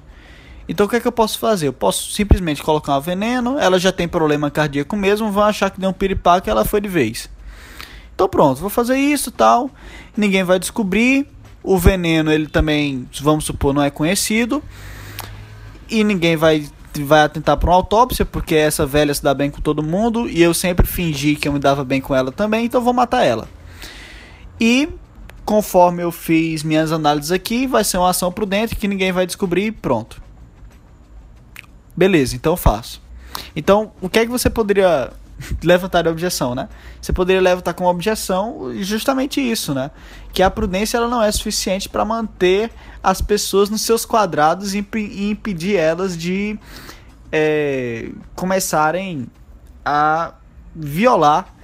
[0.69, 1.69] Então o que é que eu posso fazer?
[1.69, 5.81] Eu posso simplesmente colocar um veneno, ela já tem problema cardíaco mesmo, vão achar que
[5.81, 7.31] deu um piripaque e ela foi de vez.
[8.15, 9.71] Então pronto, vou fazer isso tal,
[10.17, 11.27] ninguém vai descobrir.
[11.63, 14.63] O veneno ele também, vamos supor, não é conhecido
[15.91, 16.69] e ninguém vai
[17.03, 20.43] vai atentar para uma autópsia porque essa velha se dá bem com todo mundo e
[20.43, 23.49] eu sempre fingi que eu me dava bem com ela também, então vou matar ela.
[24.61, 24.89] E
[25.45, 29.73] conforme eu fiz minhas análises aqui, vai ser uma ação prudente que ninguém vai descobrir,
[29.73, 30.21] pronto.
[31.97, 33.01] Beleza, então faço.
[33.57, 35.11] Então, o que é que você poderia
[35.63, 36.69] levantar de objeção, né?
[37.01, 39.91] Você poderia levantar como objeção justamente isso, né?
[40.33, 42.71] Que a prudência ela não é suficiente para manter
[43.03, 44.79] as pessoas nos seus quadrados e,
[45.31, 46.59] impedir elas de
[47.31, 49.27] é, começarem
[49.85, 50.35] a
[50.75, 51.55] violar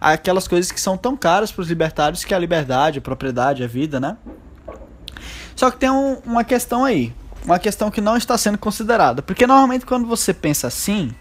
[0.00, 3.64] aquelas coisas que são tão caras para os libertários que é a liberdade, a propriedade,
[3.64, 4.16] a vida, né?
[5.56, 9.22] Só que tem um, uma questão aí uma questão que não está sendo considerada.
[9.22, 11.14] Porque normalmente quando você pensa assim,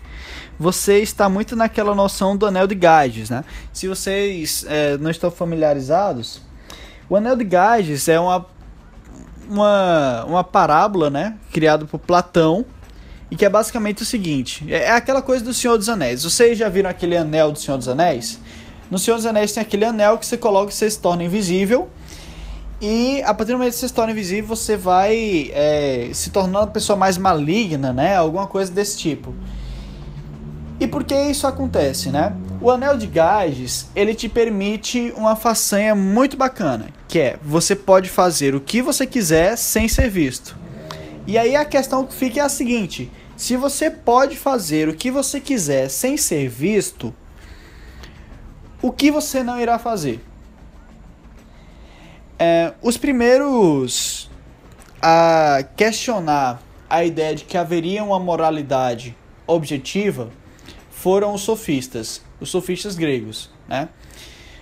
[0.60, 3.44] você está muito naquela noção do anel de Gages, né?
[3.72, 6.42] Se vocês é, não estão familiarizados,
[7.10, 8.46] o anel de Gages é uma,
[9.50, 11.36] uma, uma parábola, né?
[11.52, 12.66] Criada por Platão
[13.30, 16.24] e que é basicamente o seguinte: é, é aquela coisa do Senhor dos Anéis.
[16.24, 18.39] Vocês já viram aquele anel do Senhor dos Anéis?
[18.89, 21.89] No Senhor dos Anéis tem aquele anel que você coloca e você se torna invisível
[22.86, 26.66] e a partir do momento que você se torna invisível, você vai é, se tornando
[26.66, 28.18] uma pessoa mais maligna, né?
[28.18, 29.34] Alguma coisa desse tipo.
[30.80, 32.36] E por que isso acontece, né?
[32.60, 38.10] O anel de gages, ele te permite uma façanha muito bacana, que é você pode
[38.10, 40.58] fazer o que você quiser sem ser visto.
[41.28, 45.12] E aí a questão que fica é a seguinte: se você pode fazer o que
[45.12, 47.14] você quiser sem ser visto,
[48.82, 50.24] o que você não irá fazer?
[52.38, 54.30] É, os primeiros
[55.02, 60.30] a questionar a ideia de que haveria uma moralidade objetiva
[61.04, 63.89] foram os sofistas, os sofistas gregos, né?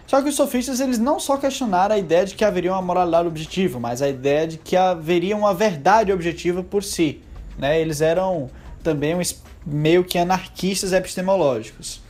[0.08, 3.28] Só que os sofistas eles não só questionaram a ideia de que haveria uma moralidade
[3.28, 7.22] objetiva, mas a ideia de que haveria uma verdade objetiva por si,
[7.60, 7.80] né?
[7.80, 8.50] Eles eram
[8.82, 9.16] também
[9.64, 12.02] meio que anarquistas epistemológicos.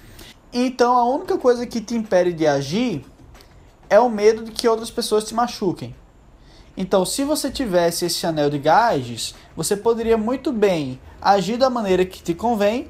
[0.54, 3.04] Então a única coisa que te impede de agir
[3.90, 5.94] é o medo de que outras pessoas te machuquem.
[6.78, 12.06] Então, se você tivesse esse anel de gages, você poderia muito bem agir da maneira
[12.06, 12.88] que te convém.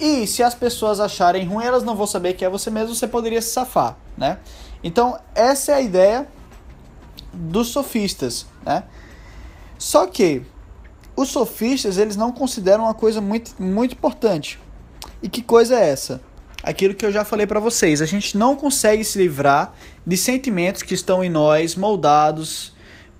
[0.00, 3.06] E se as pessoas acharem ruim, elas não vão saber que é você mesmo, você
[3.06, 4.38] poderia se safar, né?
[4.82, 6.26] Então, essa é a ideia
[7.32, 8.84] dos sofistas, né?
[9.78, 10.42] Só que
[11.14, 14.58] os sofistas, eles não consideram uma coisa muito, muito importante.
[15.22, 16.22] E que coisa é essa?
[16.62, 18.02] aquilo que eu já falei para vocês.
[18.02, 19.74] A gente não consegue se livrar
[20.06, 22.72] de sentimentos que estão em nós, moldados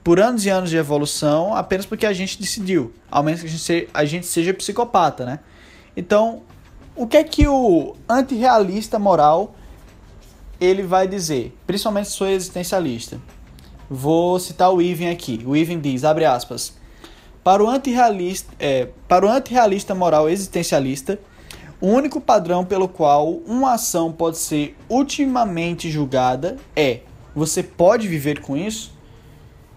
[0.03, 3.51] por anos e anos de evolução, apenas porque a gente decidiu, ao menos que a
[3.51, 5.41] gente, a gente seja psicopata, né?
[5.95, 6.43] Então,
[7.01, 9.55] o que é que o antirrealista moral
[10.61, 13.19] ele vai dizer, principalmente se for existencialista?
[13.89, 15.43] Vou citar o Ivan aqui.
[15.47, 16.75] O Ivan diz, abre aspas,
[17.43, 21.19] para o antirrealista, é, para o antirrealista moral existencialista,
[21.81, 27.01] o único padrão pelo qual uma ação pode ser ultimamente julgada é:
[27.35, 28.93] você pode viver com isso?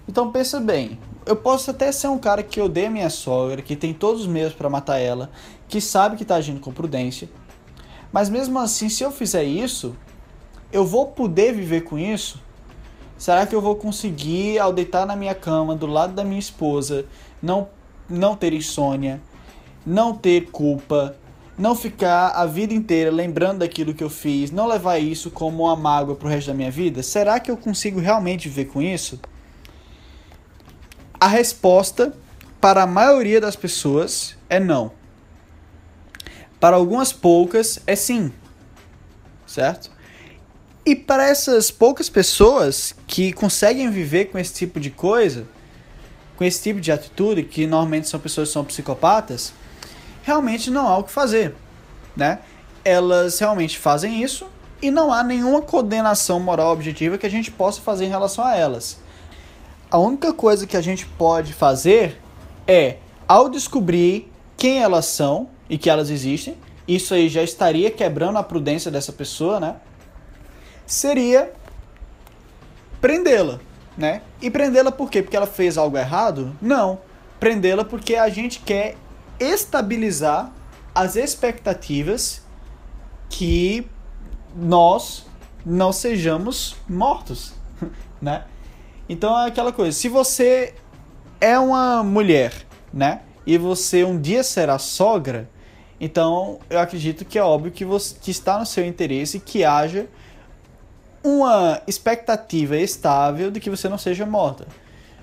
[0.10, 3.94] Então pensa bem, eu posso até ser um cara que odeia minha sogra, que tem
[3.94, 5.32] todos os meios para matar ela,
[5.74, 7.28] que sabe que está agindo com prudência,
[8.12, 9.96] mas mesmo assim, se eu fizer isso,
[10.72, 12.40] eu vou poder viver com isso?
[13.18, 17.08] Será que eu vou conseguir, ao deitar na minha cama, do lado da minha esposa,
[17.42, 17.70] não,
[18.08, 19.20] não ter insônia,
[19.84, 21.16] não ter culpa,
[21.58, 25.76] não ficar a vida inteira lembrando daquilo que eu fiz, não levar isso como uma
[25.76, 27.02] mágoa pro resto da minha vida?
[27.02, 29.20] Será que eu consigo realmente viver com isso?
[31.20, 32.14] A resposta
[32.62, 35.02] para a maioria das pessoas é não.
[36.64, 38.32] Para algumas poucas é sim.
[39.46, 39.92] Certo?
[40.86, 45.46] E para essas poucas pessoas que conseguem viver com esse tipo de coisa,
[46.38, 49.54] com esse tipo de atitude, que normalmente são pessoas que são psicopatas,
[50.24, 51.54] realmente não há o que fazer,
[52.16, 52.40] né?
[52.86, 54.48] Elas realmente fazem isso
[54.82, 58.56] e não há nenhuma condenação moral objetiva que a gente possa fazer em relação a
[58.56, 59.00] elas.
[59.92, 62.22] A única coisa que a gente pode fazer
[62.66, 66.56] é, ao descobrir quem elas são e que elas existem.
[66.88, 69.78] Isso aí já estaria quebrando a prudência dessa pessoa, né?
[70.86, 71.52] Seria
[73.02, 73.60] prendê-la,
[73.98, 74.22] né?
[74.40, 75.24] E prendê-la por quê?
[75.24, 76.56] Porque ela fez algo errado?
[76.62, 77.00] Não.
[77.40, 78.96] Prendê-la porque a gente quer
[79.40, 80.54] estabilizar
[80.94, 82.44] as expectativas
[83.28, 83.88] que
[84.56, 85.26] nós
[85.66, 87.56] não sejamos mortos,
[88.22, 88.44] né?
[89.10, 90.76] Então é aquela coisa, se você
[91.42, 92.54] é uma mulher,
[92.94, 93.22] né?
[93.44, 95.50] E você um dia será sogra,
[96.04, 100.06] então eu acredito que é óbvio que, você, que está no seu interesse que haja
[101.24, 104.68] uma expectativa estável de que você não seja morta.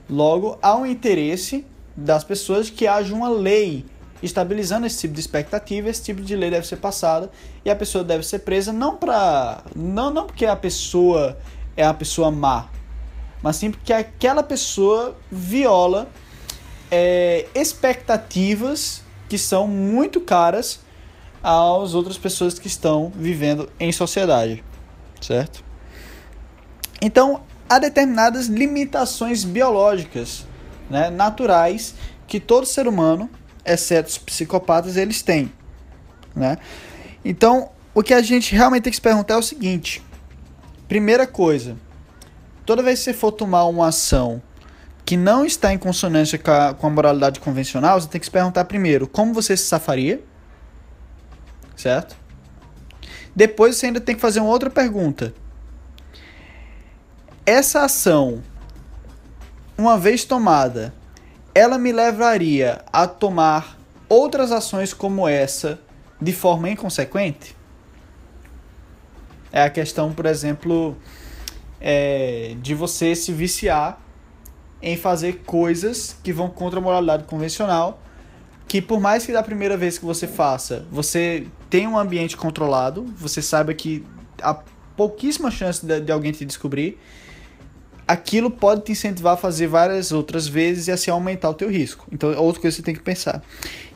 [0.08, 3.84] Logo, há um interesse das pessoas que haja uma lei
[4.22, 7.30] estabilizando esse tipo de expectativa, esse tipo de lei deve ser passada
[7.62, 11.36] e a pessoa deve ser presa não para não não porque a pessoa
[11.76, 12.70] é a pessoa má,
[13.42, 16.08] mas sim porque aquela pessoa viola
[16.90, 20.80] é, expectativas que são muito caras
[21.40, 24.64] às outras pessoas que estão vivendo em sociedade,
[25.20, 25.64] certo?
[27.00, 30.44] Então, há determinadas limitações biológicas,
[30.90, 31.94] né, naturais,
[32.26, 33.30] que todo ser humano,
[33.64, 35.52] exceto os psicopatas, eles têm.
[36.34, 36.58] Né?
[37.24, 40.02] Então, o que a gente realmente tem que se perguntar é o seguinte:
[40.88, 41.76] primeira coisa,
[42.66, 44.42] toda vez que você for tomar uma ação
[45.10, 48.30] que não está em consonância com a, com a moralidade convencional, você tem que se
[48.30, 50.22] perguntar primeiro como você se safaria,
[51.74, 52.16] certo?
[53.34, 55.34] Depois você ainda tem que fazer uma outra pergunta
[57.44, 58.40] essa ação,
[59.76, 60.94] uma vez tomada,
[61.52, 63.76] ela me levaria a tomar
[64.08, 65.80] outras ações como essa
[66.20, 67.56] de forma inconsequente?
[69.50, 70.96] É a questão, por exemplo,
[71.80, 74.00] é, de você se viciar
[74.82, 78.02] em fazer coisas que vão contra a moralidade convencional,
[78.66, 83.04] que por mais que da primeira vez que você faça, você tenha um ambiente controlado,
[83.16, 84.04] você saiba que
[84.42, 84.54] há
[84.96, 86.98] pouquíssima chance de, de alguém te descobrir,
[88.06, 92.08] aquilo pode te incentivar a fazer várias outras vezes e assim aumentar o teu risco.
[92.10, 93.40] Então, é outra coisa que você tem que pensar.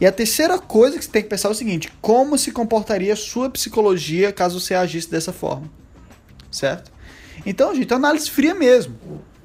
[0.01, 3.13] E a terceira coisa que você tem que pensar é o seguinte: como se comportaria
[3.13, 5.69] a sua psicologia caso você agisse dessa forma?
[6.49, 6.93] Certo?
[7.45, 8.95] Então, gente, análise fria mesmo.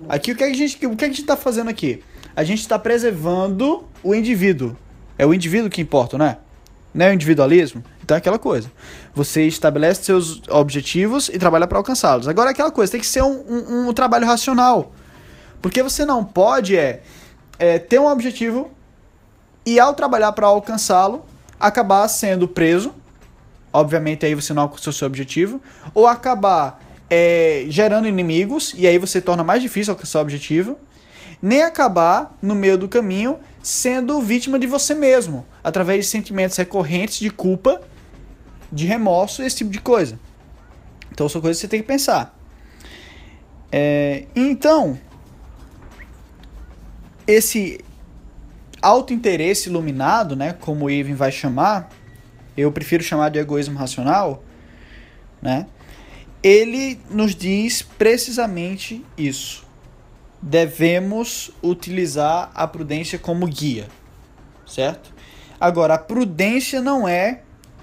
[0.07, 2.03] Aqui o que a gente, o que a gente está fazendo aqui?
[2.35, 4.77] A gente está preservando o indivíduo.
[5.17, 6.37] É o indivíduo que importa, né?
[6.93, 7.83] Não é o individualismo?
[8.01, 8.71] Então é aquela coisa.
[9.13, 12.27] Você estabelece seus objetivos e trabalha para alcançá-los.
[12.27, 14.91] Agora é aquela coisa, tem que ser um, um, um, trabalho racional.
[15.61, 17.03] Porque você não pode é,
[17.59, 18.71] é ter um objetivo
[19.65, 21.25] e ao trabalhar para alcançá-lo,
[21.59, 22.95] acabar sendo preso.
[23.71, 25.61] Obviamente aí você não alcançou seu objetivo.
[25.93, 30.77] Ou acabar é, gerando inimigos e aí você torna mais difícil alcançar o objetivo.
[31.41, 37.19] Nem acabar no meio do caminho sendo vítima de você mesmo, através de sentimentos recorrentes
[37.19, 37.81] de culpa
[38.71, 40.19] de remorso, esse tipo de coisa.
[41.11, 42.37] Então são coisas que você tem que pensar.
[43.71, 44.97] É, então,
[47.27, 47.83] esse
[48.81, 51.89] auto-interesse iluminado, né, como o Ivan vai chamar,
[52.55, 54.43] eu prefiro chamar de egoísmo racional,
[55.41, 55.67] né,
[56.41, 59.67] ele nos diz precisamente isso.
[60.41, 63.87] Devemos utilizar a prudência como guia,
[64.65, 65.13] certo?
[65.59, 67.41] Agora, a prudência não é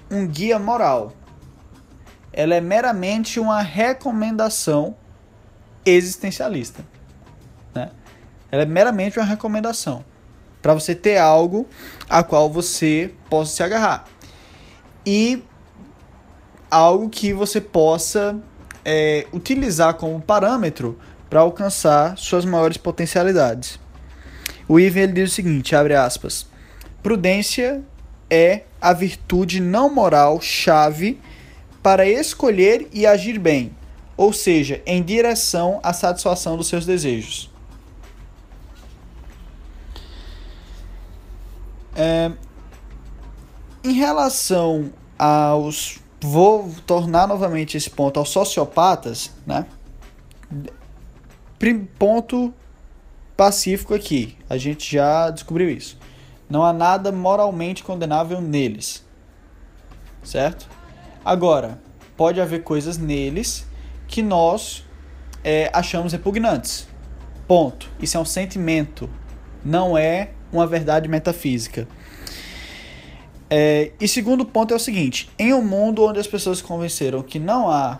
[0.09, 1.13] um guia moral.
[2.33, 4.95] Ela é meramente uma recomendação
[5.85, 6.83] existencialista.
[7.73, 7.91] Né?
[8.51, 10.03] Ela é meramente uma recomendação
[10.61, 11.67] para você ter algo
[12.09, 14.05] a qual você possa se agarrar
[15.05, 15.43] e
[16.69, 18.37] algo que você possa
[18.89, 20.97] é, utilizar como parâmetro
[21.29, 23.77] para alcançar suas maiores potencialidades.
[24.65, 26.47] O Ivan ele diz o seguinte, abre aspas,
[27.03, 27.83] prudência
[28.29, 31.19] é a virtude não moral chave
[31.83, 33.75] para escolher e agir bem,
[34.15, 37.51] ou seja, em direção à satisfação dos seus desejos.
[41.93, 42.31] É,
[43.83, 45.99] em relação aos.
[46.19, 49.65] Vou tornar novamente esse ponto aos sociopatas, né?
[51.97, 52.53] Ponto
[53.35, 54.35] pacífico aqui.
[54.49, 55.97] A gente já descobriu isso.
[56.49, 59.05] Não há nada moralmente condenável neles.
[60.23, 60.67] Certo?
[61.23, 61.79] Agora,
[62.15, 63.65] pode haver coisas neles
[64.07, 64.83] que nós
[65.43, 66.87] é, achamos repugnantes.
[67.47, 67.89] Ponto.
[68.01, 69.09] Isso é um sentimento,
[69.63, 71.87] não é uma verdade metafísica.
[73.49, 77.39] É, e segundo ponto é o seguinte: em um mundo onde as pessoas convenceram que
[77.39, 77.99] não há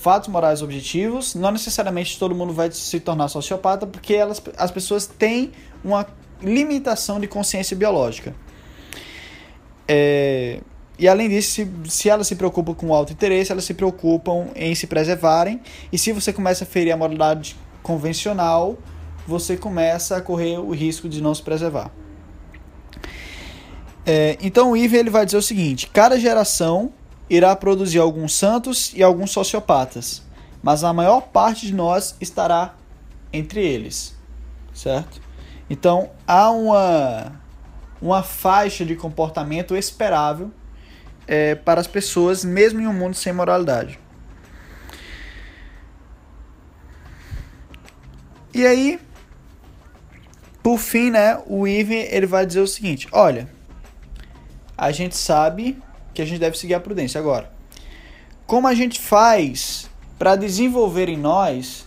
[0.00, 5.06] fatos morais objetivos, não necessariamente todo mundo vai se tornar sociopata, porque elas, as pessoas
[5.06, 5.52] têm
[5.82, 6.06] uma
[6.42, 8.34] limitação de consciência biológica.
[9.88, 10.60] É,
[10.98, 14.48] e além disso, se, se elas se preocupam com o alto interesse, elas se preocupam
[14.54, 15.60] em se preservarem.
[15.92, 18.76] E se você começa a ferir a moralidade convencional,
[19.26, 21.90] você começa a correr o risco de não se preservar.
[24.10, 26.90] É, então o Ivan ele vai dizer o seguinte: cada geração
[27.28, 30.22] irá produzir alguns santos e alguns sociopatas,
[30.62, 32.74] mas a maior parte de nós estará
[33.30, 34.16] entre eles,
[34.72, 35.20] certo?
[35.68, 37.38] Então há uma
[38.00, 40.50] uma faixa de comportamento esperável
[41.26, 44.00] é, para as pessoas, mesmo em um mundo sem moralidade.
[48.54, 48.98] E aí,
[50.62, 53.57] por fim, né, o Ivan ele vai dizer o seguinte: olha,
[54.78, 55.76] a gente sabe
[56.14, 57.52] que a gente deve seguir a prudência agora.
[58.46, 61.86] Como a gente faz para desenvolver em nós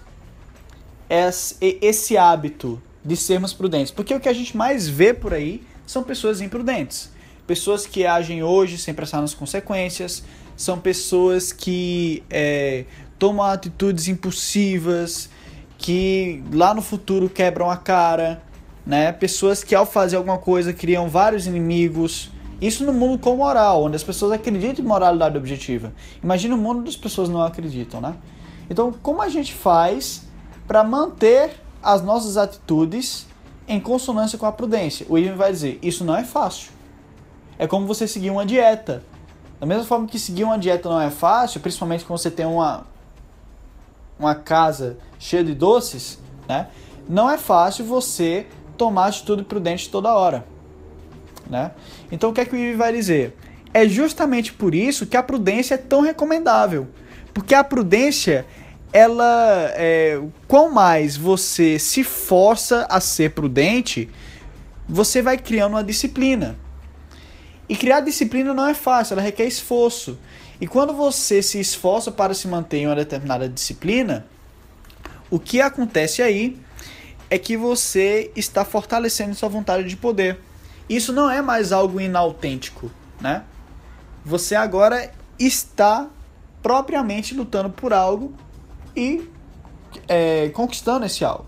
[1.09, 3.91] esse hábito de sermos prudentes?
[3.91, 7.09] Porque o que a gente mais vê por aí são pessoas imprudentes.
[7.47, 10.23] Pessoas que agem hoje sem pensar nas consequências,
[10.55, 12.85] são pessoas que é,
[13.17, 15.29] tomam atitudes impulsivas,
[15.77, 18.43] que lá no futuro quebram a cara,
[18.85, 19.11] né?
[19.11, 22.29] Pessoas que ao fazer alguma coisa criam vários inimigos.
[22.61, 25.91] Isso no mundo com moral, onde as pessoas acreditam em moralidade objetiva.
[26.23, 28.15] Imagina o mundo onde as pessoas não acreditam, né?
[28.69, 30.23] Então, como a gente faz
[30.67, 33.25] para manter as nossas atitudes
[33.67, 35.07] em consonância com a prudência?
[35.09, 36.71] O Ivan vai dizer: isso não é fácil.
[37.57, 39.03] É como você seguir uma dieta.
[39.59, 42.85] Da mesma forma que seguir uma dieta não é fácil, principalmente quando você tem uma,
[44.17, 46.67] uma casa cheia de doces, né?
[47.09, 48.47] Não é fácil você
[48.77, 50.45] tomar atitude prudente toda hora,
[51.47, 51.71] né?
[52.11, 53.35] Então o que é que o vai dizer?
[53.73, 56.87] É justamente por isso que a prudência é tão recomendável,
[57.33, 58.45] porque a prudência
[58.93, 64.09] ela é, quão mais você se força a ser prudente,
[64.87, 66.57] você vai criando uma disciplina.
[67.69, 70.19] E criar disciplina não é fácil, ela requer esforço.
[70.59, 74.25] E quando você se esforça para se manter em uma determinada disciplina,
[75.29, 76.57] o que acontece aí
[77.29, 80.37] é que você está fortalecendo sua vontade de poder.
[80.91, 83.43] Isso não é mais algo inautêntico, né?
[84.25, 86.09] Você agora está
[86.61, 88.33] propriamente lutando por algo
[88.95, 89.29] e
[90.05, 91.45] é, conquistando esse algo.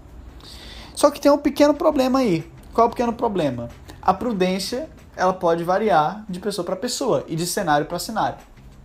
[0.96, 2.50] Só que tem um pequeno problema aí.
[2.74, 3.68] Qual é o pequeno problema?
[4.02, 8.38] A prudência ela pode variar de pessoa para pessoa e de cenário para cenário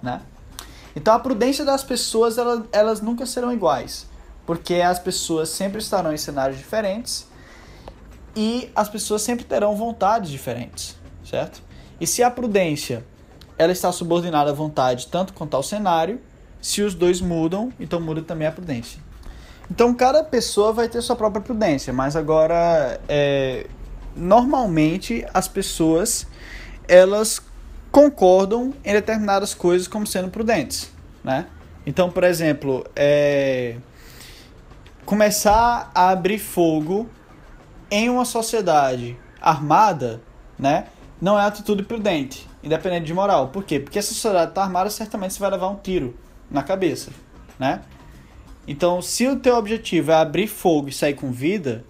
[0.02, 0.20] né?
[0.94, 4.06] Então a prudência das pessoas elas, elas nunca serão iguais,
[4.44, 7.28] porque as pessoas sempre estarão em cenários diferentes
[8.34, 11.62] e as pessoas sempre terão vontades diferentes, certo?
[12.00, 13.04] E se a prudência
[13.56, 16.20] ela está subordinada à vontade tanto quanto ao cenário,
[16.60, 19.00] se os dois mudam, então muda também a prudência.
[19.70, 23.66] Então cada pessoa vai ter sua própria prudência, mas agora é,
[24.14, 26.26] normalmente as pessoas
[26.88, 27.40] elas
[27.90, 30.90] concordam em determinadas coisas como sendo prudentes,
[31.22, 31.46] né?
[31.86, 33.76] Então, por exemplo, é...
[35.06, 37.08] começar a abrir fogo
[37.90, 40.20] em uma sociedade armada,
[40.58, 40.86] né?
[41.20, 43.48] Não é atitude prudente, independente de moral.
[43.48, 43.80] Por quê?
[43.80, 46.16] Porque essa sociedade está armada, certamente você vai levar um tiro
[46.50, 47.10] na cabeça,
[47.58, 47.82] né?
[48.66, 51.84] Então, se o teu objetivo é abrir fogo e sair com vida,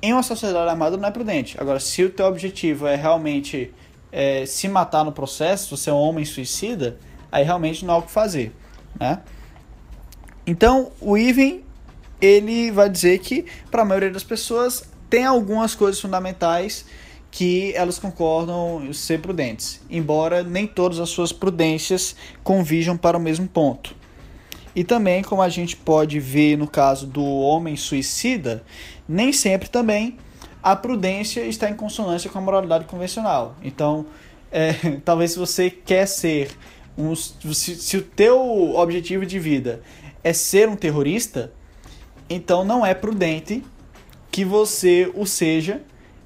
[0.00, 1.60] em uma sociedade armada não é prudente.
[1.60, 3.74] Agora, se o teu objetivo é realmente
[4.12, 6.98] é, se matar no processo, você é um homem suicida,
[7.30, 8.52] aí realmente não há o que fazer,
[8.98, 9.20] né?
[10.46, 11.60] Então, o Ivan,
[12.20, 16.86] ele vai dizer que, para a maioria das pessoas, tem algumas coisas fundamentais
[17.30, 23.46] que elas concordam ser prudentes, embora nem todas as suas prudências convijam para o mesmo
[23.46, 23.94] ponto.
[24.74, 28.64] E também, como a gente pode ver no caso do homem suicida,
[29.08, 30.16] nem sempre também
[30.62, 33.56] a prudência está em consonância com a moralidade convencional.
[33.62, 34.06] Então,
[34.50, 34.72] é,
[35.04, 36.50] talvez se você quer ser
[36.96, 39.82] um, se, se o teu objetivo de vida
[40.22, 41.52] é ser um terrorista,
[42.28, 43.64] então não é prudente
[44.30, 45.82] que você o seja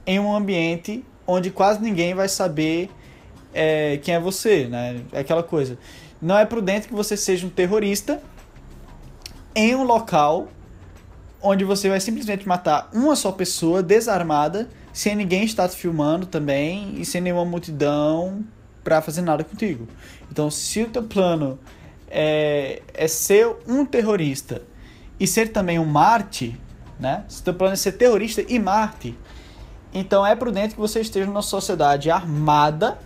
[0.06, 2.90] em um ambiente onde quase ninguém vai saber
[3.52, 5.00] é, quem é você, né?
[5.12, 5.78] É aquela coisa.
[6.20, 8.20] Não é prudente que você seja um terrorista
[9.54, 10.48] em um local
[11.40, 16.94] onde você vai simplesmente matar uma só pessoa desarmada, sem ninguém estar te filmando também
[16.96, 18.42] e sem nenhuma multidão
[18.82, 19.86] para fazer nada contigo.
[20.30, 21.58] Então, se o teu plano
[22.08, 24.62] é, é ser um terrorista
[25.20, 26.58] e ser também um Marte,
[26.98, 27.24] né?
[27.28, 29.16] Se o teu plano é ser terrorista e Marte,
[29.92, 32.98] então é prudente que você esteja numa sociedade armada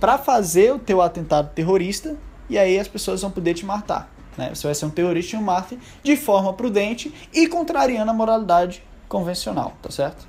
[0.00, 2.16] para fazer o teu atentado terrorista
[2.48, 4.10] e aí as pessoas vão poder te matar.
[4.36, 4.50] Né?
[4.54, 8.82] Você vai ser um terrorista e um mártir de forma prudente e contrariando a moralidade
[9.08, 10.26] convencional, tá certo?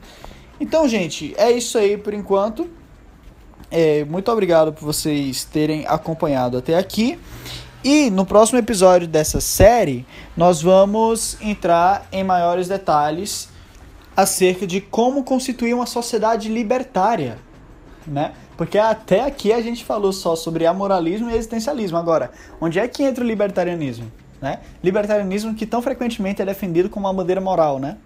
[0.59, 2.69] Então, gente, é isso aí por enquanto.
[3.71, 7.17] É, muito obrigado por vocês terem acompanhado até aqui.
[7.83, 10.05] E no próximo episódio dessa série,
[10.37, 13.49] nós vamos entrar em maiores detalhes
[14.15, 17.37] acerca de como constituir uma sociedade libertária,
[18.07, 18.31] né?
[18.55, 21.97] Porque até aqui a gente falou só sobre amoralismo e existencialismo.
[21.97, 22.31] Agora,
[22.61, 24.09] onde é que entra o libertarianismo?
[24.41, 24.59] Né?
[24.81, 27.97] Libertarianismo que tão frequentemente é defendido como uma bandeira moral, né?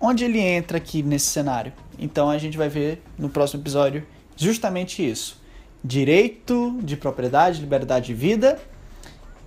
[0.00, 1.72] Onde ele entra aqui nesse cenário?
[1.98, 4.06] Então a gente vai ver no próximo episódio
[4.36, 5.40] justamente isso.
[5.82, 8.58] Direito de propriedade, liberdade de vida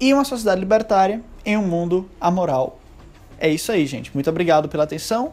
[0.04, 2.78] e uma sociedade libertária em um mundo amoral.
[3.40, 4.12] É isso aí, gente.
[4.14, 5.32] Muito obrigado pela atenção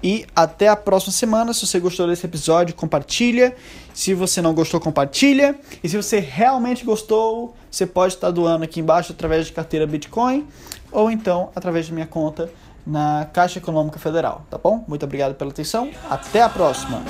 [0.00, 1.52] e até a próxima semana.
[1.52, 3.56] Se você gostou desse episódio, compartilha.
[3.92, 5.58] Se você não gostou, compartilha.
[5.82, 10.46] E se você realmente gostou, você pode estar doando aqui embaixo através de carteira Bitcoin
[10.92, 12.48] ou então através da minha conta
[12.86, 14.84] na Caixa Econômica Federal, tá bom?
[14.86, 15.90] Muito obrigado pela atenção.
[16.08, 17.02] Até a próxima.